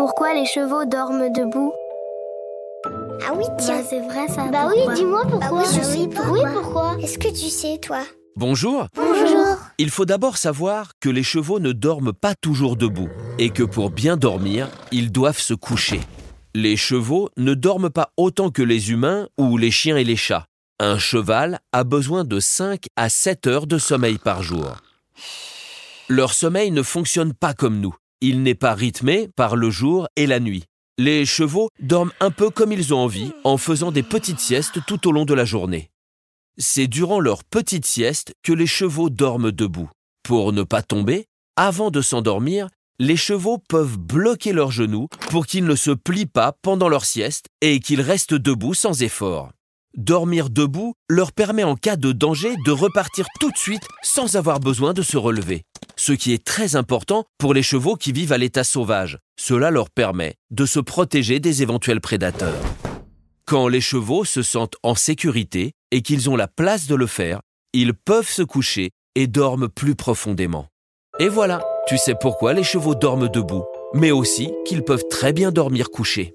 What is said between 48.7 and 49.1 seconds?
sans